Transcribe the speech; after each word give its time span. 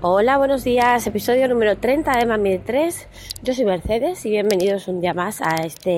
Hola, 0.00 0.38
buenos 0.38 0.62
días. 0.62 1.04
Episodio 1.08 1.48
número 1.48 1.76
30 1.76 2.20
de 2.20 2.24
Mami 2.24 2.58
3. 2.58 3.08
Yo 3.42 3.52
soy 3.52 3.64
Mercedes 3.64 4.24
y 4.24 4.30
bienvenidos 4.30 4.86
un 4.86 5.00
día 5.00 5.12
más 5.12 5.40
a 5.40 5.56
este 5.64 5.90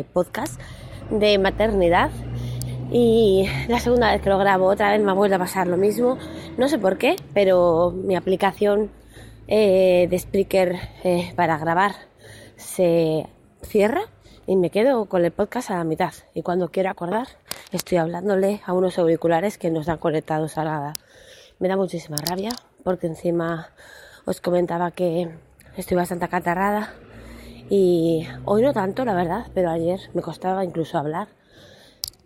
eh, 0.00 0.04
podcast 0.12 0.60
de 1.08 1.38
maternidad. 1.38 2.10
Y 2.92 3.48
la 3.68 3.80
segunda 3.80 4.12
vez 4.12 4.20
que 4.20 4.28
lo 4.28 4.36
grabo, 4.36 4.66
otra 4.66 4.92
vez 4.92 5.02
me 5.02 5.12
ha 5.12 5.14
vuelto 5.14 5.36
a 5.36 5.38
pasar 5.38 5.66
lo 5.66 5.78
mismo. 5.78 6.18
No 6.58 6.68
sé 6.68 6.78
por 6.78 6.98
qué, 6.98 7.16
pero 7.32 7.90
mi 7.90 8.16
aplicación 8.16 8.90
eh, 9.46 10.08
de 10.10 10.18
Spreaker 10.18 10.76
eh, 11.02 11.32
para 11.34 11.56
grabar 11.56 11.92
se 12.56 13.26
cierra 13.62 14.02
y 14.46 14.56
me 14.56 14.68
quedo 14.68 15.06
con 15.06 15.24
el 15.24 15.32
podcast 15.32 15.70
a 15.70 15.78
la 15.78 15.84
mitad. 15.84 16.12
Y 16.34 16.42
cuando 16.42 16.68
quiero 16.70 16.90
acordar, 16.90 17.28
estoy 17.72 17.96
hablándole 17.96 18.60
a 18.66 18.74
unos 18.74 18.98
auriculares 18.98 19.56
que 19.56 19.70
no 19.70 19.80
están 19.80 19.96
conectados 19.96 20.58
a 20.58 20.64
nada. 20.64 20.92
Me 21.58 21.68
da 21.68 21.78
muchísima 21.78 22.18
rabia 22.18 22.50
porque 22.88 23.06
encima 23.06 23.68
os 24.24 24.40
comentaba 24.40 24.92
que 24.92 25.28
estoy 25.76 25.94
bastante 25.94 26.24
acatarrada 26.24 26.94
y 27.68 28.26
hoy 28.46 28.62
no 28.62 28.72
tanto, 28.72 29.04
la 29.04 29.12
verdad, 29.12 29.48
pero 29.52 29.68
ayer 29.68 30.00
me 30.14 30.22
costaba 30.22 30.64
incluso 30.64 30.96
hablar. 30.96 31.28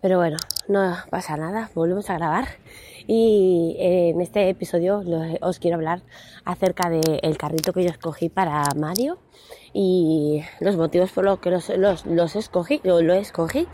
Pero 0.01 0.19
bueno, 0.19 0.37
no 0.69 0.95
pasa 1.11 1.37
nada, 1.37 1.69
volvemos 1.75 2.11
a 2.11 2.15
grabar 2.15 2.47
y 3.09 3.75
en 3.81 4.21
este 4.21 4.49
episodio 4.51 5.03
os 5.41 5.59
quiero 5.59 5.79
hablar 5.79 6.03
acerca 6.45 6.89
del 6.91 7.37
carrito 7.37 7.73
que 7.73 7.83
yo 7.83 7.91
escogí 7.91 8.29
para 8.29 8.63
Mario 8.77 9.19
y 9.73 10.45
los 10.61 10.77
motivos 10.77 11.11
por 11.11 11.25
los 11.25 11.41
que 11.41 11.51
los, 11.51 11.71
los, 11.71 12.37
escogí, 12.37 12.81
lo, 12.85 13.03
lo 13.03 13.15
escogí 13.15 13.67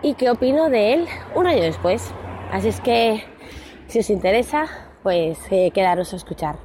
y 0.00 0.14
qué 0.14 0.30
opino 0.30 0.70
de 0.70 0.94
él 0.94 1.08
un 1.34 1.46
año 1.46 1.60
después. 1.60 2.10
Así 2.52 2.68
es 2.68 2.80
que 2.80 3.22
si 3.86 3.98
os 3.98 4.08
interesa, 4.08 4.87
pues 5.02 5.38
eh, 5.50 5.70
quedaros 5.72 6.12
a 6.12 6.16
escuchar. 6.16 6.56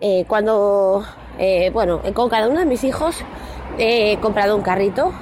Eh, 0.00 0.24
cuando, 0.26 1.04
eh, 1.38 1.70
bueno, 1.70 2.00
con 2.14 2.28
cada 2.28 2.48
uno 2.48 2.58
de 2.58 2.66
mis 2.66 2.84
hijos 2.84 3.16
he 3.78 4.18
comprado 4.20 4.56
un 4.56 4.62
carrito. 4.62 5.12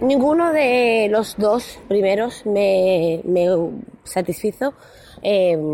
Ninguno 0.00 0.52
de 0.52 1.08
los 1.10 1.36
dos 1.36 1.78
primeros 1.88 2.46
me, 2.46 3.20
me 3.24 3.46
satisfizo 4.04 4.72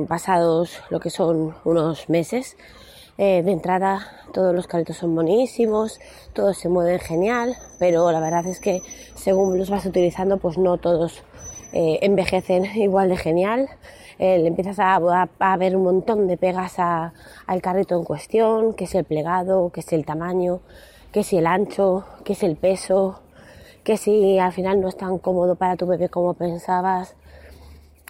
pasados 0.08 0.80
lo 0.90 0.98
que 0.98 1.10
son 1.10 1.54
unos 1.64 2.08
meses. 2.08 2.56
de 3.16 3.38
entrada 3.38 4.00
todos 4.32 4.52
los 4.52 4.66
carritos 4.66 4.96
son 4.96 5.14
buenísimos, 5.14 6.00
todos 6.32 6.58
se 6.58 6.68
mueven 6.68 6.98
genial, 6.98 7.56
pero 7.78 8.10
la 8.10 8.18
verdad 8.18 8.44
es 8.46 8.58
que 8.58 8.82
según 9.14 9.56
los 9.58 9.70
vas 9.70 9.86
utilizando 9.86 10.38
pues 10.38 10.58
no 10.58 10.76
todos 10.78 11.22
envejecen 11.72 12.64
igual 12.76 13.08
de 13.08 13.16
genial 13.16 13.68
le 14.18 14.46
empiezas 14.46 14.78
a, 14.78 14.96
a, 15.38 15.56
ver 15.56 15.76
un 15.76 15.84
montón 15.84 16.26
de 16.26 16.36
pegas 16.36 16.78
al 16.78 17.62
carrito 17.62 17.96
en 17.96 18.04
cuestión, 18.04 18.74
que 18.74 18.84
es 18.84 18.94
el 18.94 19.04
plegado, 19.04 19.70
que 19.70 19.80
es 19.80 19.92
el 19.92 20.04
tamaño, 20.04 20.60
que 21.12 21.20
es 21.20 21.32
el 21.32 21.46
ancho, 21.46 22.04
que 22.24 22.32
es 22.34 22.42
el 22.42 22.56
peso, 22.56 23.20
que 23.84 23.96
si 23.96 24.38
al 24.38 24.52
final 24.52 24.80
no 24.80 24.88
es 24.88 24.96
tan 24.96 25.18
cómodo 25.18 25.54
para 25.54 25.76
tu 25.76 25.86
bebé 25.86 26.08
como 26.08 26.34
pensabas. 26.34 27.14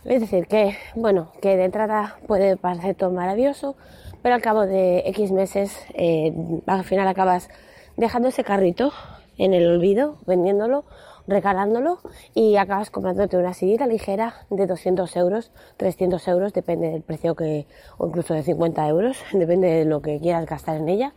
Es 0.05 0.21
decir, 0.21 0.47
que 0.47 0.77
bueno, 0.95 1.29
que 1.43 1.57
de 1.57 1.65
entrada 1.65 2.17
puede 2.27 2.57
parecer 2.57 2.95
todo 2.95 3.11
maravilloso, 3.11 3.77
pero 4.23 4.35
al 4.35 4.41
cabo 4.41 4.63
de 4.63 5.05
X 5.07 5.33
meses 5.33 5.79
eh, 5.95 6.33
al 6.67 6.85
final 6.85 7.07
acabas 7.09 7.51
dejando 7.97 8.29
ese 8.29 8.43
carrito 8.43 8.93
en 9.37 9.53
el 9.53 9.69
olvido, 9.69 10.17
vendiéndolo 10.27 10.85
regalándolo 11.27 11.99
y 12.35 12.57
acabas 12.57 12.91
comprándote 12.91 13.37
una 13.37 13.55
sillita 13.55 13.87
ligera 13.87 14.47
de 14.51 14.67
200 14.67 15.17
euros, 15.17 15.51
300 15.77 16.27
euros, 16.29 16.53
depende 16.53 16.91
del 16.91 17.03
precio 17.03 17.35
que, 17.35 17.67
o 17.99 18.07
incluso 18.07 18.35
de 18.35 18.43
50 18.43 18.89
euros, 18.89 19.19
depende 19.33 19.69
de 19.69 19.85
lo 19.85 20.01
que 20.01 20.21
quieras 20.21 20.47
gastar 20.47 20.77
en 20.77 20.89
ella, 20.89 21.13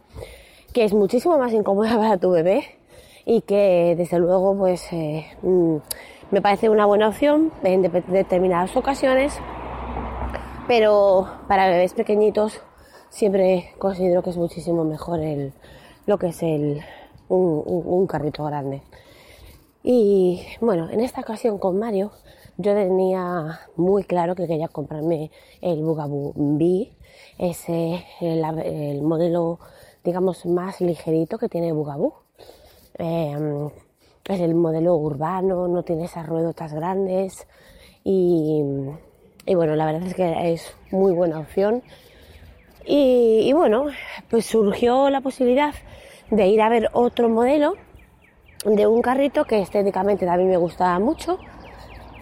que 0.74 0.84
es 0.84 0.94
muchísimo 0.94 1.38
más 1.38 1.54
incómoda 1.54 1.96
para 1.98 2.18
tu 2.18 2.32
bebé 2.32 2.64
y 3.26 3.42
que 3.42 3.96
desde 3.98 4.18
luego 4.18 4.58
pues 4.58 4.92
eh, 4.92 5.26
mm, 5.42 5.78
me 6.32 6.42
parece 6.42 6.70
una 6.70 6.86
buena 6.86 7.08
opción 7.08 7.52
en 7.64 7.82
determinadas 7.82 8.76
ocasiones, 8.76 9.40
pero 10.68 11.28
para 11.48 11.68
bebés 11.68 11.94
pequeñitos 11.94 12.62
siempre 13.10 13.72
considero 13.80 14.22
que 14.22 14.30
es 14.30 14.38
muchísimo 14.38 14.84
mejor 14.84 15.20
el, 15.20 15.54
lo 16.06 16.18
que 16.18 16.28
es 16.28 16.44
el, 16.44 16.82
un 17.28 18.08
carrito 18.08 18.44
grande. 18.46 18.82
Y 19.92 20.46
bueno, 20.62 20.88
en 20.92 21.00
esta 21.00 21.22
ocasión 21.22 21.58
con 21.58 21.80
Mario 21.80 22.12
yo 22.58 22.76
tenía 22.76 23.62
muy 23.76 24.04
claro 24.04 24.36
que 24.36 24.46
quería 24.46 24.68
comprarme 24.68 25.32
el 25.62 25.82
Bugaboo 25.82 26.32
B, 26.36 26.94
ese 27.40 28.06
el, 28.22 29.02
modelo 29.02 29.58
digamos 30.04 30.46
más 30.46 30.80
ligerito 30.80 31.40
que 31.40 31.50
tiene 31.50 31.72
Bugaboo. 31.72 32.22
Em, 33.00 33.72
es 34.26 34.40
el 34.40 34.54
modelo 34.54 34.96
urbano, 34.96 35.68
no 35.68 35.82
tiene 35.82 36.06
esas 36.06 36.28
ruedotas 36.28 36.72
grandes 36.72 37.48
y, 38.04 38.62
bueno, 39.48 39.76
la 39.76 39.88
verdad 39.88 40.04
es 40.04 40.14
que 40.14 40.54
es 40.54 40.72
muy 40.92 41.14
buena 41.14 41.40
opción. 41.40 41.82
Y, 42.86 43.42
y 43.44 43.54
bueno, 43.54 43.88
pues 44.30 44.46
surgió 44.46 45.10
la 45.10 45.22
posibilidad 45.22 45.74
de 46.30 46.48
ir 46.48 46.62
a 46.62 46.70
ver 46.70 46.92
otro 46.94 47.28
modelo 47.28 47.74
de 48.66 48.88
un 48.88 49.02
carrito 49.02 49.46
que 49.46 49.62
estéticamente 49.62 50.26
también 50.26 50.50
me 50.50 50.58
gustaba 50.58 51.00
mucho 51.00 51.40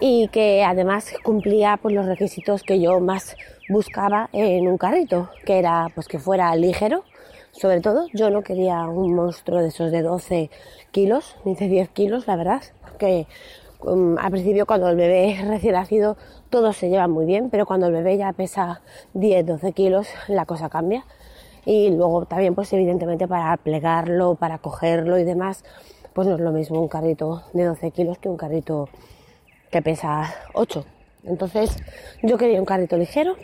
y 0.00 0.28
que 0.28 0.64
además 0.64 1.12
cumplía 1.22 1.78
pues, 1.80 1.94
los 1.94 2.06
requisitos 2.06 2.62
que 2.62 2.80
yo 2.80 3.00
más 3.00 3.36
buscaba 3.68 4.30
en 4.32 4.68
un 4.68 4.78
carrito, 4.78 5.30
que 5.44 5.58
era 5.58 5.88
pues 5.94 6.06
que 6.06 6.18
fuera 6.18 6.54
ligero, 6.54 7.04
sobre 7.52 7.80
todo 7.80 8.06
yo 8.14 8.30
no 8.30 8.42
quería 8.42 8.82
un 8.84 9.14
monstruo 9.14 9.60
de 9.60 9.68
esos 9.68 9.90
de 9.90 10.02
12 10.02 10.50
kilos, 10.92 11.36
ni 11.44 11.54
de 11.54 11.68
10 11.68 11.88
kilos, 11.90 12.26
la 12.26 12.36
verdad, 12.36 12.62
porque 12.82 13.26
um, 13.80 14.16
al 14.18 14.30
principio 14.30 14.66
cuando 14.66 14.88
el 14.88 14.96
bebé 14.96 15.32
es 15.32 15.46
recién 15.46 15.74
nacido 15.74 16.16
todo 16.50 16.72
se 16.72 16.88
lleva 16.88 17.08
muy 17.08 17.26
bien, 17.26 17.50
pero 17.50 17.66
cuando 17.66 17.86
el 17.86 17.92
bebé 17.92 18.16
ya 18.16 18.32
pesa 18.32 18.80
10, 19.14 19.44
12 19.44 19.72
kilos 19.72 20.08
la 20.28 20.46
cosa 20.46 20.68
cambia. 20.68 21.04
Y 21.66 21.90
luego 21.90 22.24
también 22.24 22.54
pues 22.54 22.72
evidentemente 22.72 23.28
para 23.28 23.54
plegarlo, 23.58 24.36
para 24.36 24.58
cogerlo 24.58 25.18
y 25.18 25.24
demás, 25.24 25.64
pues 26.12 26.28
no 26.28 26.34
es 26.34 26.40
lo 26.40 26.52
mismo 26.52 26.80
un 26.80 26.88
carrito 26.88 27.44
de 27.52 27.64
12 27.64 27.90
kilos 27.90 28.18
que 28.18 28.28
un 28.28 28.36
carrito 28.36 28.88
que 29.70 29.82
pesa 29.82 30.34
8. 30.54 30.84
Entonces 31.24 31.76
yo 32.22 32.38
quería 32.38 32.58
un 32.58 32.64
carrito 32.64 32.96
ligero, 32.96 33.36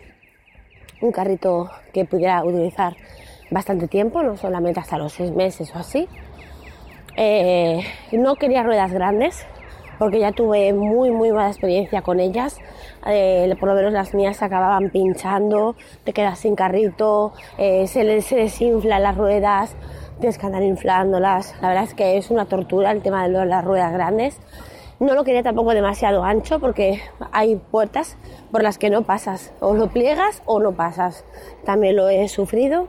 un 1.01 1.13
carrito 1.13 1.71
que 1.93 2.05
pudiera 2.05 2.45
utilizar 2.45 2.97
bastante 3.51 3.89
tiempo, 3.89 4.23
no 4.23 4.37
solamente 4.37 4.81
hasta 4.81 4.99
los 4.99 5.13
6 5.13 5.33
meses 5.33 5.75
o 5.75 5.79
así. 5.79 6.09
Eh, 7.17 7.81
no 8.13 8.35
quería 8.37 8.63
ruedas 8.63 8.93
grandes 8.93 9.47
porque 9.99 10.19
ya 10.19 10.33
tuve 10.33 10.73
muy 10.73 11.11
muy 11.11 11.31
mala 11.33 11.49
experiencia 11.49 12.03
con 12.03 12.21
ellas. 12.21 12.59
Eh, 13.07 13.55
por 13.61 13.69
lo 13.69 13.75
menos 13.75 13.93
las 13.93 14.15
mías 14.15 14.39
se 14.39 14.45
acababan 14.45 14.91
pinchando, 14.91 15.77
te 16.05 16.13
quedas 16.13 16.39
sin 16.39 16.57
carrito, 16.57 17.33
eh, 17.59 17.87
se, 17.87 18.21
se 18.23 18.37
desinflan 18.37 19.03
las 19.03 19.17
ruedas, 19.17 19.77
tienes 20.21 20.39
que 20.39 20.47
andar 20.47 20.63
inflándolas. 20.63 21.55
La 21.61 21.69
verdad 21.69 21.85
es 21.85 21.95
que 21.95 22.17
es 22.17 22.31
una 22.31 22.47
tortura 22.47 22.91
el 22.91 23.03
tema 23.03 23.27
de 23.29 23.47
las 23.47 23.65
ruedas 23.65 23.93
grandes. 23.93 24.41
No 25.01 25.15
lo 25.15 25.25
quería 25.25 25.43
tampoco 25.43 25.75
demasiado 25.75 26.25
ancho 26.25 26.61
porque 26.61 27.01
hay 27.33 27.57
puertas 27.57 28.17
por 28.53 28.63
las 28.63 28.79
que 28.79 28.91
no 28.91 29.03
pasas. 29.03 29.53
O 29.61 29.75
lo 29.75 29.89
pliegas 29.89 30.43
o 30.47 30.61
no 30.61 30.73
pasas. 30.73 31.25
También 31.65 31.97
lo 31.97 32.09
he 32.09 32.29
sufrido. 32.29 32.87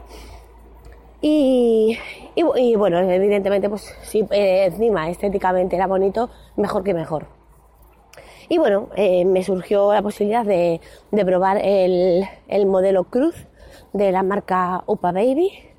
Y, 1.21 1.97
y, 2.35 2.75
bueno, 2.75 2.99
evidentemente, 2.99 3.67
pues 3.67 3.95
si 4.03 4.19
eh, 4.29 4.65
encima 4.65 5.09
estéticamente 5.09 5.75
era 5.75 5.87
bonito, 5.87 6.29
mejor 6.55 6.83
que 6.83 6.93
mejor. 6.93 7.25
Y 8.47 8.59
bueno, 8.59 8.89
eh, 8.95 9.25
me 9.25 9.43
surgió 9.43 9.91
la 9.91 10.03
posibilidad 10.03 10.45
de, 10.45 10.79
de 11.09 11.25
probar 11.25 11.57
el, 11.63 12.27
el 12.47 12.65
modelo 12.67 13.05
Cruz 13.05 13.47
de 13.93 14.11
la 14.11 14.21
marca 14.21 14.83
Upa 14.85 15.11
Baby 15.11 15.74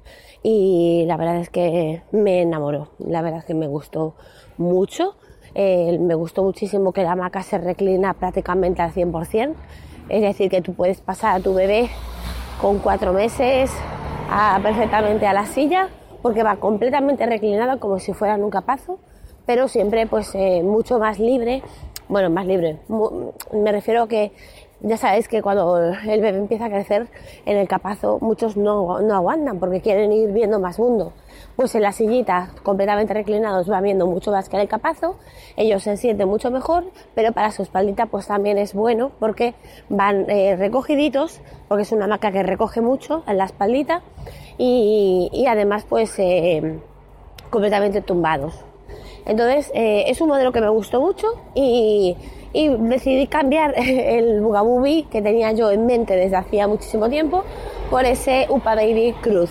y 0.48 1.04
la 1.06 1.16
verdad 1.16 1.38
es 1.38 1.50
que 1.50 2.02
me 2.12 2.42
enamoró, 2.42 2.90
la 3.00 3.20
verdad 3.20 3.40
es 3.40 3.46
que 3.46 3.54
me 3.54 3.66
gustó 3.66 4.14
mucho, 4.58 5.16
eh, 5.56 5.98
me 5.98 6.14
gustó 6.14 6.44
muchísimo 6.44 6.92
que 6.92 7.02
la 7.02 7.12
hamaca 7.12 7.42
se 7.42 7.58
reclina 7.58 8.14
prácticamente 8.14 8.80
al 8.80 8.92
100%, 8.92 9.54
es 10.08 10.22
decir, 10.22 10.48
que 10.48 10.62
tú 10.62 10.72
puedes 10.72 11.00
pasar 11.00 11.34
a 11.34 11.40
tu 11.42 11.52
bebé 11.52 11.90
con 12.60 12.78
cuatro 12.78 13.12
meses 13.12 13.72
perfectamente 14.62 15.26
a 15.26 15.32
la 15.32 15.46
silla 15.46 15.88
porque 16.22 16.44
va 16.44 16.58
completamente 16.58 17.26
reclinada 17.26 17.78
como 17.78 17.98
si 17.98 18.12
fuera 18.12 18.36
un 18.36 18.50
capazo, 18.50 19.00
pero 19.46 19.66
siempre 19.66 20.06
pues 20.06 20.32
eh, 20.36 20.62
mucho 20.62 21.00
más 21.00 21.18
libre, 21.18 21.64
bueno, 22.08 22.30
más 22.30 22.46
libre, 22.46 22.78
me 23.52 23.72
refiero 23.72 24.04
a 24.04 24.08
que 24.08 24.30
ya 24.80 24.96
sabéis 24.96 25.26
que 25.28 25.40
cuando 25.40 25.78
el 25.78 26.20
bebé 26.20 26.38
empieza 26.38 26.66
a 26.66 26.68
crecer 26.68 27.08
en 27.46 27.56
el 27.56 27.66
capazo, 27.66 28.18
muchos 28.20 28.56
no, 28.56 29.00
no 29.00 29.14
aguantan 29.14 29.58
porque 29.58 29.80
quieren 29.80 30.12
ir 30.12 30.32
viendo 30.32 30.60
más 30.60 30.78
mundo. 30.78 31.12
Pues 31.56 31.74
en 31.74 31.82
la 31.82 31.92
sillita, 31.92 32.50
completamente 32.62 33.14
reclinados, 33.14 33.70
va 33.70 33.80
viendo 33.80 34.06
mucho 34.06 34.30
más 34.30 34.48
que 34.48 34.56
en 34.56 34.62
el 34.62 34.68
capazo. 34.68 35.16
Ellos 35.56 35.82
se 35.82 35.96
sienten 35.96 36.28
mucho 36.28 36.50
mejor, 36.50 36.84
pero 37.14 37.32
para 37.32 37.50
su 37.52 37.62
espaldita 37.62 38.06
pues 38.06 38.26
también 38.26 38.58
es 38.58 38.74
bueno 38.74 39.12
porque 39.18 39.54
van 39.88 40.28
eh, 40.28 40.56
recogiditos, 40.56 41.40
porque 41.68 41.82
es 41.82 41.92
una 41.92 42.06
maca 42.06 42.30
que 42.30 42.42
recoge 42.42 42.82
mucho 42.82 43.24
en 43.26 43.38
la 43.38 43.46
espaldita 43.46 44.02
y, 44.58 45.30
y 45.32 45.46
además 45.46 45.86
pues 45.88 46.18
eh, 46.18 46.78
completamente 47.50 48.02
tumbados. 48.02 48.62
Entonces 49.26 49.72
eh, 49.74 50.04
es 50.06 50.20
un 50.20 50.28
modelo 50.28 50.52
que 50.52 50.60
me 50.60 50.68
gustó 50.68 51.00
mucho 51.00 51.26
y, 51.54 52.16
decidí 52.54 53.26
cambiar 53.26 53.74
el 53.76 54.40
Bugabubi 54.40 55.02
que 55.10 55.20
tenía 55.20 55.52
yo 55.52 55.70
en 55.70 55.84
mente 55.84 56.16
desde 56.16 56.36
hacía 56.36 56.66
muchísimo 56.66 57.10
tiempo 57.10 57.44
por 57.90 58.04
ese 58.06 58.46
Upa 58.48 58.74
Baby 58.74 59.14
Cruz. 59.20 59.50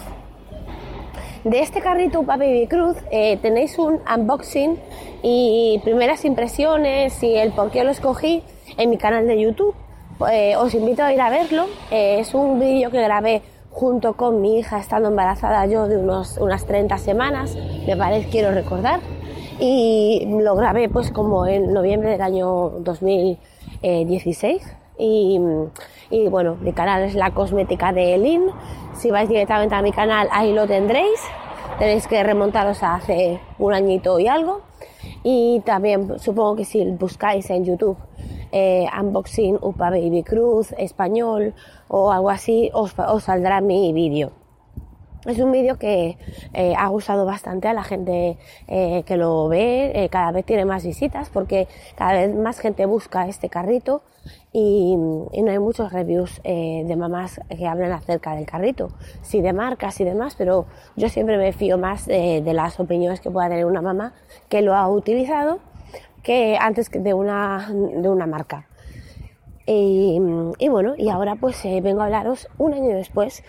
De 1.44 1.60
este 1.60 1.82
carrito 1.82 2.22
Upa 2.22 2.38
Baby 2.38 2.66
Cruz 2.68 2.98
eh, 3.12 3.38
tenéis 3.42 3.78
un 3.78 4.00
unboxing 4.12 4.80
y 5.22 5.80
primeras 5.84 6.26
impresiones 6.26 7.22
y 7.22 7.36
el 7.36 7.52
por 7.52 7.70
qué 7.70 7.84
lo 7.84 7.92
escogí 7.92 8.42
en 8.78 8.90
mi 8.90 8.98
canal 8.98 9.28
de 9.28 9.40
YouTube. 9.40 9.76
Eh, 10.32 10.56
os 10.56 10.74
invito 10.74 11.04
a 11.04 11.14
ir 11.14 11.22
a 11.22 11.30
verlo. 11.30 11.66
Es 11.92 12.34
un 12.34 12.60
vídeo 12.60 12.90
que 12.90 13.02
grabé 13.02 13.44
junto 13.70 14.14
con 14.14 14.42
mi 14.42 14.58
hija 14.60 14.80
estando 14.80 15.10
embarazada 15.10 15.66
yo 15.66 15.88
de 15.88 15.98
unos, 15.98 16.38
unas 16.38 16.66
30 16.66 16.98
semanas, 16.98 17.58
me 17.86 17.98
parece, 17.98 18.30
quiero 18.30 18.52
recordar. 18.52 19.02
Y 19.60 20.26
lo 20.42 20.56
grabé 20.56 20.90
pues 20.90 21.12
como 21.12 21.48
en 21.48 21.74
noviembre 21.74 22.10
del 22.10 22.22
año 22.22 22.72
2016. 22.80 24.62
Y, 24.98 25.40
y 26.10 26.28
bueno, 26.28 26.58
mi 26.62 26.74
canal 26.74 27.04
es 27.04 27.16
La 27.16 27.32
Cosmética 27.32 27.94
de 27.94 28.16
Elin. 28.16 28.48
Si 28.94 29.12
vais 29.12 29.30
directamente 29.30 29.76
a 29.76 29.82
mi 29.82 29.92
canal, 29.92 30.28
ahí 30.32 30.54
lo 30.54 30.68
tendréis. 30.68 31.20
Tenéis 31.80 32.08
que 32.08 32.24
remontaros 32.24 32.84
a 32.84 32.96
hace 32.96 33.40
un 33.60 33.74
añito 33.74 34.20
y 34.20 34.28
algo. 34.28 34.62
Y 35.24 35.62
también 35.66 36.20
supongo 36.20 36.58
que 36.58 36.66
si 36.66 36.86
buscáis 36.92 37.50
en 37.50 37.66
YouTube 37.66 37.98
eh, 38.52 38.86
Unboxing 38.98 39.58
Upa 39.62 39.90
Baby 39.90 40.24
Cruz 40.24 40.74
español 40.78 41.54
o 41.88 42.12
algo 42.12 42.30
así, 42.30 42.70
os, 42.74 42.94
os 42.98 43.24
saldrá 43.24 43.62
mi 43.62 43.92
vídeo. 43.94 44.32
Es 45.26 45.40
un 45.40 45.52
vídeo 45.52 45.80
que 45.80 46.20
eh, 46.54 46.76
ha 46.78 46.88
gustado 46.90 47.26
bastante 47.26 47.68
a 47.68 47.74
la 47.74 47.84
gente 47.84 48.38
eh, 48.68 49.02
que 49.08 49.18
lo 49.18 49.48
ve, 49.48 49.92
eh, 49.96 50.10
cada 50.10 50.32
vez 50.32 50.46
tiene 50.46 50.66
más 50.66 50.86
visitas 50.86 51.30
porque 51.30 51.68
cada 51.96 52.14
vez 52.14 52.36
más 52.36 52.60
gente 52.60 52.86
busca 52.86 53.28
este 53.28 53.50
carrito 53.50 54.04
y, 54.54 54.96
no 54.96 55.52
hay 55.52 55.60
muchos 55.60 55.92
reviews 55.92 56.42
de 56.44 56.96
mamás 56.96 57.42
que 57.50 57.68
hablan 57.68 57.92
acerca 57.92 58.36
del 58.36 58.46
carrito, 58.46 58.90
sí 59.22 59.42
de 59.42 59.54
marcas 59.54 60.00
y 60.00 60.04
demás, 60.04 60.36
pero 60.36 60.66
yo 60.96 61.10
siempre 61.10 61.38
me 61.38 61.54
fío 61.54 61.78
más 61.78 62.06
de, 62.06 62.42
las 62.54 62.80
opiniones 62.80 63.20
que 63.20 63.30
pueda 63.30 63.50
tener 63.50 63.66
una 63.66 63.82
mamá 63.82 64.14
que 64.50 64.62
lo 64.62 64.76
ha 64.76 64.88
utilizado 64.88 65.60
que 66.24 66.58
antes 66.60 66.90
de 66.90 67.14
una, 67.14 67.70
de 67.72 68.10
una 68.10 68.26
marca. 68.26 68.68
Y, 69.68 70.20
y 70.60 70.70
bueno, 70.70 70.94
y 70.98 71.10
ahora 71.10 71.36
pues 71.36 71.62
vengo 71.64 72.02
a 72.02 72.06
hablaros 72.06 72.48
un 72.58 72.74
año 72.74 72.96
después 72.96 73.44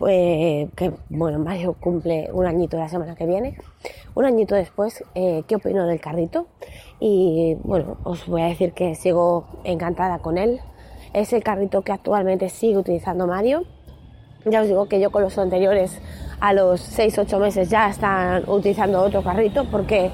pues, 0.00 0.70
que 0.76 0.94
bueno, 1.10 1.38
Mario 1.38 1.76
cumple 1.78 2.30
un 2.32 2.46
añito 2.46 2.78
la 2.78 2.88
semana 2.88 3.14
que 3.14 3.26
viene, 3.26 3.58
un 4.14 4.24
añito 4.24 4.54
después, 4.54 5.04
eh, 5.14 5.42
¿qué 5.46 5.56
opino 5.56 5.86
del 5.86 6.00
carrito? 6.00 6.46
Y 7.00 7.58
bueno, 7.64 7.98
os 8.04 8.26
voy 8.26 8.40
a 8.40 8.46
decir 8.46 8.72
que 8.72 8.94
sigo 8.94 9.44
encantada 9.62 10.20
con 10.20 10.38
él. 10.38 10.58
Es 11.12 11.34
el 11.34 11.42
carrito 11.42 11.82
que 11.82 11.92
actualmente 11.92 12.48
sigue 12.48 12.78
utilizando 12.78 13.26
Mario. 13.26 13.64
Ya 14.46 14.62
os 14.62 14.68
digo 14.68 14.88
que 14.88 15.00
yo 15.00 15.10
con 15.10 15.22
los 15.22 15.36
anteriores 15.36 16.00
a 16.40 16.54
los 16.54 16.80
6-8 16.98 17.38
meses 17.38 17.68
ya 17.68 17.90
están 17.90 18.48
utilizando 18.48 19.02
otro 19.02 19.22
carrito 19.22 19.66
porque 19.70 20.10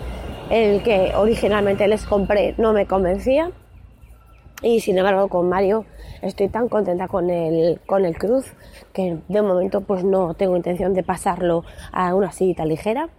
el 0.50 0.82
que 0.82 1.12
originalmente 1.14 1.86
les 1.86 2.04
compré 2.04 2.56
no 2.58 2.72
me 2.72 2.86
convencía 2.86 3.52
y 4.62 4.80
sin 4.80 4.96
embargo 4.96 5.28
con 5.28 5.48
Mario 5.48 5.84
estoy 6.22 6.48
tan 6.48 6.68
contenta 6.68 7.08
con 7.08 7.30
el, 7.30 7.80
con 7.86 8.04
el 8.04 8.16
cruz 8.16 8.54
que 8.92 9.18
de 9.28 9.42
momento 9.42 9.82
pues 9.82 10.04
no 10.04 10.34
tengo 10.34 10.56
intención 10.56 10.94
de 10.94 11.02
pasarlo 11.02 11.64
a 11.92 12.14
una 12.14 12.32
sillita 12.32 12.64
ligera. 12.64 13.10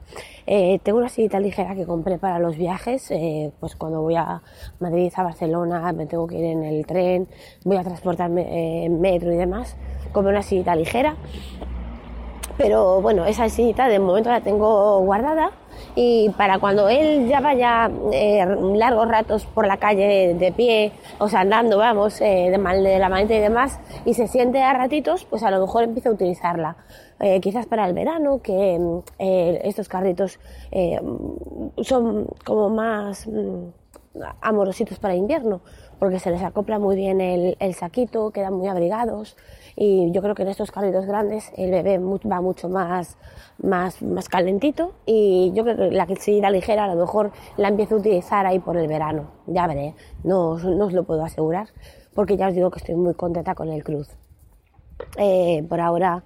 Eh, 0.47 0.79
tengo 0.81 0.97
una 0.97 1.09
sillita 1.09 1.39
ligera 1.39 1.75
que 1.75 1.85
compré 1.85 2.17
para 2.17 2.39
los 2.39 2.57
viajes, 2.57 3.11
eh, 3.11 3.51
pues 3.59 3.75
cuando 3.75 4.01
voy 4.01 4.15
a 4.15 4.41
Madrid, 4.79 5.11
a 5.15 5.23
Barcelona, 5.23 5.91
me 5.93 6.05
tengo 6.05 6.25
que 6.25 6.39
ir 6.39 6.45
en 6.45 6.63
el 6.63 6.85
tren, 6.85 7.27
voy 7.63 7.77
a 7.77 7.83
transportarme 7.83 8.41
eh, 8.41 8.85
en 8.85 8.99
metro 8.99 9.31
y 9.31 9.35
demás, 9.35 9.75
compré 10.13 10.31
una 10.31 10.41
sillita 10.41 10.75
ligera. 10.75 11.15
Pero 12.57 13.01
bueno, 13.01 13.25
esa 13.25 13.47
sillita 13.49 13.87
de 13.87 13.99
momento 13.99 14.29
la 14.29 14.41
tengo 14.41 14.99
guardada 15.01 15.51
y 15.95 16.29
para 16.37 16.59
cuando 16.59 16.89
él 16.89 17.27
ya 17.27 17.39
vaya 17.39 17.89
eh, 18.11 18.45
largos 18.75 19.07
ratos 19.07 19.45
por 19.45 19.67
la 19.67 19.77
calle 19.77 20.33
de 20.33 20.51
pie, 20.51 20.91
o 21.19 21.29
sea, 21.29 21.41
andando, 21.41 21.77
vamos, 21.77 22.19
eh, 22.21 22.49
de, 22.49 22.57
mal, 22.57 22.83
de 22.83 22.99
la 22.99 23.09
maneta 23.09 23.35
y 23.35 23.39
demás, 23.39 23.79
y 24.05 24.13
se 24.13 24.27
siente 24.27 24.61
a 24.61 24.73
ratitos, 24.73 25.25
pues 25.25 25.43
a 25.43 25.51
lo 25.51 25.61
mejor 25.61 25.83
empieza 25.83 26.09
a 26.09 26.13
utilizarla. 26.13 26.77
Eh, 27.19 27.39
quizás 27.41 27.65
para 27.65 27.87
el 27.87 27.93
verano, 27.93 28.41
que 28.43 28.79
eh, 29.17 29.61
estos 29.63 29.87
carritos 29.89 30.39
eh, 30.71 30.99
son 31.81 32.27
como 32.45 32.69
más 32.69 33.27
mm, 33.27 33.69
amorositos 34.41 34.99
para 34.99 35.15
invierno, 35.15 35.61
porque 35.99 36.19
se 36.19 36.31
les 36.31 36.41
acopla 36.43 36.79
muy 36.79 36.95
bien 36.95 37.21
el, 37.21 37.57
el 37.59 37.73
saquito, 37.73 38.31
quedan 38.31 38.53
muy 38.53 38.67
abrigados 38.67 39.35
y 39.75 40.11
yo 40.11 40.21
creo 40.21 40.35
que 40.35 40.43
en 40.43 40.49
estos 40.49 40.71
carritos 40.71 41.05
grandes 41.05 41.51
el 41.55 41.71
bebé 41.71 41.99
va 41.99 42.41
mucho 42.41 42.69
más, 42.69 43.17
más, 43.57 44.01
más 44.01 44.29
calentito 44.29 44.93
y 45.05 45.51
yo 45.53 45.63
creo 45.63 45.77
que 45.77 45.91
la 45.91 46.07
silla 46.17 46.49
ligera 46.49 46.85
a 46.85 46.87
lo 46.87 46.95
mejor 46.95 47.31
la 47.57 47.67
empiezo 47.67 47.95
a 47.95 47.97
utilizar 47.99 48.45
ahí 48.45 48.59
por 48.59 48.77
el 48.77 48.87
verano, 48.87 49.31
ya 49.45 49.67
veré, 49.67 49.95
no, 50.23 50.57
no 50.57 50.85
os 50.85 50.93
lo 50.93 51.03
puedo 51.03 51.23
asegurar 51.23 51.67
porque 52.13 52.37
ya 52.37 52.47
os 52.47 52.55
digo 52.55 52.71
que 52.71 52.79
estoy 52.79 52.95
muy 52.95 53.13
contenta 53.13 53.53
con 53.53 53.69
el 53.69 53.83
cruz. 53.83 54.09
Eh, 55.19 55.63
por 55.69 55.79
ahora 55.79 56.23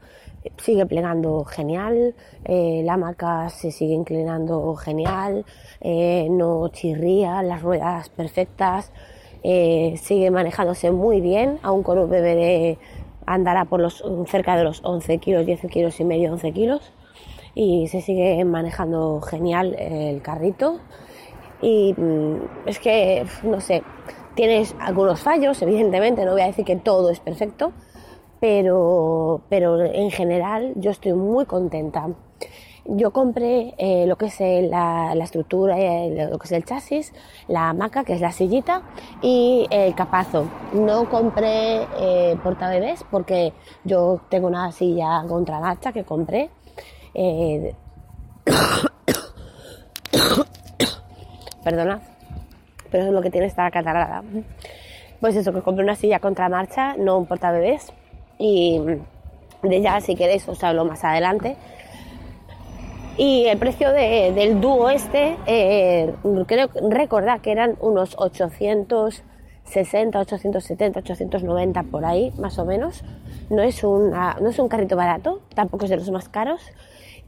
sigue 0.58 0.86
plegando 0.86 1.44
genial, 1.44 2.16
eh, 2.46 2.82
la 2.84 2.94
hamaca 2.94 3.50
se 3.50 3.72
sigue 3.72 3.94
inclinando 3.94 4.74
genial, 4.76 5.46
eh, 5.82 6.28
no 6.32 6.68
chirría, 6.70 7.44
las 7.44 7.62
ruedas 7.62 8.10
perfectas, 8.10 8.92
eh, 9.44 9.96
sigue 10.02 10.32
manejándose 10.32 10.92
muy 10.92 11.22
bien, 11.22 11.60
aún 11.64 11.84
con 11.84 11.98
un 11.98 12.10
bebé 12.10 12.36
de 12.36 12.78
andará 13.26 13.66
por 13.66 13.80
los 13.80 14.04
cerca 14.28 14.58
de 14.58 14.64
los 14.64 14.82
11 14.84 15.18
kilos, 15.20 15.46
10 15.46 15.62
kilos 15.70 16.00
y 16.00 16.06
medio, 16.06 16.32
11 16.32 16.52
kilos. 16.52 16.92
Y 17.54 17.88
se 17.88 18.02
sigue 18.02 18.44
manejando 18.46 19.22
genial 19.22 19.76
el 19.78 20.22
carrito. 20.22 20.80
Y 21.62 21.94
mm, 21.96 22.68
es 22.68 22.80
que 22.80 23.26
no 23.44 23.62
sé 23.62 23.84
tienes 24.34 24.74
algunos 24.80 25.20
fallos 25.20 25.62
evidentemente 25.62 26.24
no 26.24 26.32
voy 26.32 26.42
a 26.42 26.46
decir 26.46 26.64
que 26.64 26.78
todo 26.78 27.10
es 27.10 27.20
perfecto 27.20 27.74
pero 28.42 29.44
pero 29.50 29.82
en 29.82 30.12
general 30.12 30.74
yo 30.76 30.92
estoy 30.92 31.14
muy 31.14 31.46
contenta. 31.46 32.10
Yo 32.86 33.12
compré 33.12 33.76
eh, 33.78 34.08
lo 34.08 34.18
que 34.18 34.26
es 34.26 34.42
eh, 34.42 34.68
la, 34.68 35.14
estructura, 35.14 35.76
lo 35.76 36.40
que 36.40 36.46
es 36.46 36.52
el 36.52 36.66
chasis, 36.66 37.14
la 37.48 37.70
hamaca, 37.70 38.04
que 38.04 38.14
es 38.14 38.22
la 38.22 38.32
sillita, 38.32 38.82
y 39.22 39.68
el 39.70 39.94
capazo. 39.96 40.48
No 40.74 41.10
compré 41.10 41.88
eh, 42.00 42.38
portabebés 42.44 43.04
porque 43.10 43.54
yo 43.84 44.22
tengo 44.30 44.48
una 44.48 44.72
silla 44.72 45.24
contra 45.28 45.60
marcha 45.60 45.92
que 45.92 46.04
compré. 46.04 46.50
Eh, 47.14 47.76
Perdona, 51.64 52.02
pero 52.90 53.06
es 53.06 53.12
lo 53.12 53.22
que 53.22 53.30
tiene 53.30 53.46
esta 53.48 53.70
catarrada. 53.70 54.24
Pues 55.20 55.36
eso, 55.36 55.54
que 55.54 55.62
compré 55.62 55.84
una 55.84 55.96
silla 55.96 56.20
contra 56.20 56.50
marcha, 56.50 56.96
no 56.98 57.20
un 57.20 57.28
portabebés. 57.28 57.94
Y 58.40 58.82
de 59.62 59.82
ya, 59.82 60.02
si 60.02 60.16
queréis, 60.16 60.48
os 60.50 60.64
hablo 60.64 60.86
más 60.86 61.04
adelante 61.04 61.56
y 63.22 63.46
el 63.46 63.60
precio 63.60 63.92
de, 63.92 64.32
del 64.34 64.60
dúo 64.60 64.90
este, 64.90 65.38
eh, 65.46 66.12
creo 66.48 66.72
recordar 66.90 67.40
que 67.42 67.52
eran 67.52 67.78
unos 67.80 68.16
860, 68.18 70.20
870, 70.20 71.00
890 71.02 71.84
por 71.84 72.04
ahí, 72.04 72.34
más 72.40 72.58
o 72.58 72.66
menos. 72.66 73.04
No 73.52 73.62
es, 73.62 73.84
una, 73.84 74.38
no 74.42 74.50
es 74.50 74.58
un 74.58 74.68
carrito 74.68 74.96
barato, 74.96 75.42
tampoco 75.54 75.86
es 75.86 75.92
de 75.92 75.98
los 75.98 76.10
más 76.10 76.30
caros. 76.30 76.64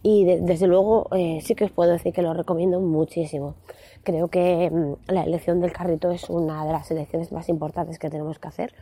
Y 0.01 0.25
de, 0.25 0.41
desde 0.41 0.65
luego 0.65 1.09
eh, 1.15 1.41
sí 1.43 1.53
que 1.53 1.65
os 1.65 1.71
puedo 1.71 1.91
decir 1.91 2.11
que 2.11 2.23
lo 2.23 2.33
recomiendo 2.33 2.79
muchísimo. 2.79 3.53
Creo 4.01 4.29
que 4.29 4.71
mmm, 4.71 4.93
la 5.13 5.25
elección 5.25 5.61
del 5.61 5.73
carrito 5.73 6.09
es 6.09 6.27
una 6.27 6.65
de 6.65 6.71
las 6.71 6.89
elecciones 6.89 7.31
más 7.31 7.49
importantes 7.49 7.99
que 7.99 8.09
tenemos 8.09 8.39
que 8.39 8.47
hacer 8.47 8.73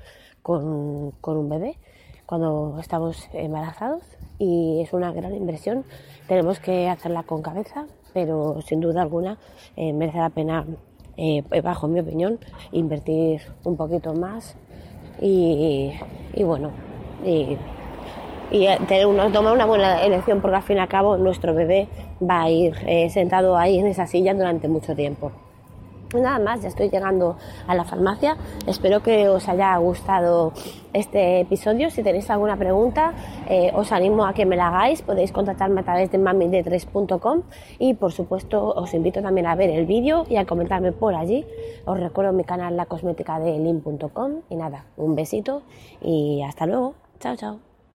con, 0.41 1.11
con 1.19 1.35
un 1.35 1.49
bebé 1.49 1.75
cuando 2.31 2.77
estamos 2.79 3.27
embarazados 3.33 4.03
y 4.39 4.79
es 4.81 4.93
una 4.93 5.11
gran 5.11 5.35
inversión. 5.35 5.83
Tenemos 6.29 6.61
que 6.61 6.87
hacerla 6.87 7.23
con 7.23 7.41
cabeza, 7.41 7.87
pero 8.13 8.61
sin 8.61 8.79
duda 8.79 9.01
alguna 9.01 9.37
eh, 9.75 9.91
merece 9.91 10.19
la 10.19 10.29
pena, 10.29 10.65
eh, 11.17 11.43
bajo 11.61 11.89
mi 11.89 11.99
opinión, 11.99 12.39
invertir 12.71 13.41
un 13.65 13.75
poquito 13.75 14.13
más 14.13 14.55
y, 15.19 15.91
bueno, 16.41 16.71
y, 17.25 17.57
tener 18.87 19.07
una, 19.07 19.29
tomar 19.29 19.51
una 19.51 19.65
buena 19.65 20.01
elección 20.01 20.39
porque 20.39 20.55
al 20.55 20.63
fin 20.63 20.77
y 20.77 20.79
al 20.79 20.87
cabo 20.87 21.17
nuestro 21.17 21.53
bebé 21.53 21.89
va 22.23 22.43
a 22.43 22.49
ir 22.49 22.77
eh, 22.87 23.09
sentado 23.09 23.57
ahí 23.57 23.77
en 23.77 23.87
esa 23.87 24.07
silla 24.07 24.33
durante 24.33 24.69
mucho 24.69 24.95
tiempo. 24.95 25.33
Nada 26.13 26.39
más, 26.39 26.61
ya 26.61 26.67
estoy 26.67 26.89
llegando 26.89 27.37
a 27.67 27.75
la 27.75 27.85
farmacia. 27.85 28.35
Espero 28.67 29.01
que 29.01 29.29
os 29.29 29.47
haya 29.47 29.77
gustado 29.77 30.51
este 30.93 31.41
episodio. 31.41 31.89
Si 31.89 32.03
tenéis 32.03 32.29
alguna 32.29 32.57
pregunta, 32.57 33.13
eh, 33.47 33.71
os 33.73 33.91
animo 33.91 34.25
a 34.25 34.33
que 34.33 34.45
me 34.45 34.55
la 34.55 34.67
hagáis. 34.67 35.01
Podéis 35.01 35.31
contactarme 35.31 35.81
a 35.81 35.83
través 35.83 36.11
de 36.11 36.19
mami3.com 36.19 37.43
y 37.79 37.93
por 37.93 38.11
supuesto 38.11 38.73
os 38.73 38.93
invito 38.93 39.21
también 39.21 39.47
a 39.47 39.55
ver 39.55 39.69
el 39.69 39.85
vídeo 39.85 40.25
y 40.29 40.35
a 40.35 40.45
comentarme 40.45 40.91
por 40.91 41.15
allí. 41.15 41.45
Os 41.85 41.99
recuerdo 41.99 42.33
mi 42.33 42.43
canal 42.43 42.75
La 42.75 42.85
Cosmética 42.85 43.39
de 43.39 43.57
Lin.com 43.57 44.41
y 44.49 44.55
nada, 44.55 44.85
un 44.97 45.15
besito 45.15 45.63
y 46.01 46.41
hasta 46.43 46.65
luego. 46.65 46.95
Chao, 47.19 47.35
chao. 47.35 47.70